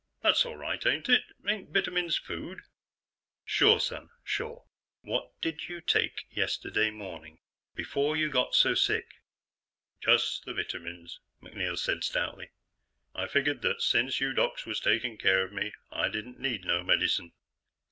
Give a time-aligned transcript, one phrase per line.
[0.23, 1.25] That's all right ain't it?
[1.47, 2.61] Ain't vitamins food?"
[3.45, 4.65] "Sure, son, sure.
[5.01, 7.37] What did you take yesterday morning,
[7.75, 9.05] before you got so sick?"
[10.01, 12.49] "Just the vitamins," MacNeil said stoutly.
[13.13, 16.81] "I figured that since you docs was takin' care of me, I didn't need no
[16.83, 17.35] medicine." Dr.